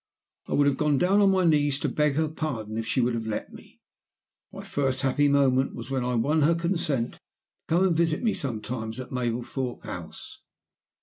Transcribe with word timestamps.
I 0.47 0.53
would 0.53 0.65
have 0.65 0.77
gone 0.81 0.97
down 0.97 1.21
on 1.21 1.29
my 1.29 1.45
knees 1.45 1.77
to 1.81 1.87
beg 1.87 2.15
her 2.15 2.27
pardon 2.27 2.75
if 2.75 2.87
she 2.87 2.99
would 3.01 3.13
have 3.13 3.27
let 3.27 3.53
me. 3.53 3.79
My 4.51 4.63
first 4.63 5.01
happy 5.01 5.27
moment 5.27 5.75
was 5.75 5.91
when 5.91 6.03
I 6.03 6.15
won 6.15 6.41
her 6.41 6.55
consent 6.55 7.11
to 7.13 7.19
come 7.67 7.83
and 7.83 7.95
visit 7.95 8.23
me 8.23 8.33
sometimes 8.33 8.99
at 8.99 9.11
Mablethorpe 9.11 9.83
House. 9.83 10.39